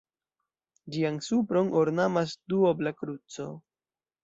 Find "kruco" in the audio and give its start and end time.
3.03-3.49